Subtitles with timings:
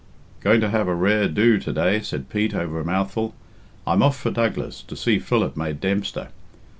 [0.39, 3.35] "Going to have a rare do to day," said Pete, over a mouthful.
[3.85, 6.29] "I'm off for Douglas, to see Philip made Dempster.